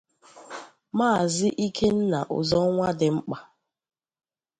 [0.97, 3.37] Maazị Ikenna Ozonwadinkpa